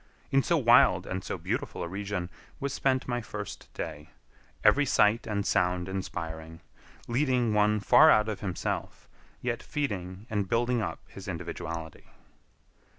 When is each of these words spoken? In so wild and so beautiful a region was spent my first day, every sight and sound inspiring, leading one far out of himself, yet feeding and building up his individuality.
In 0.31 0.41
so 0.41 0.57
wild 0.57 1.05
and 1.05 1.23
so 1.23 1.37
beautiful 1.37 1.83
a 1.83 1.87
region 1.87 2.31
was 2.59 2.73
spent 2.73 3.07
my 3.07 3.21
first 3.21 3.71
day, 3.75 4.09
every 4.63 4.83
sight 4.83 5.27
and 5.27 5.45
sound 5.45 5.87
inspiring, 5.87 6.61
leading 7.07 7.53
one 7.53 7.79
far 7.79 8.09
out 8.09 8.27
of 8.27 8.39
himself, 8.39 9.07
yet 9.41 9.61
feeding 9.61 10.25
and 10.27 10.49
building 10.49 10.81
up 10.81 11.01
his 11.07 11.27
individuality. 11.27 12.07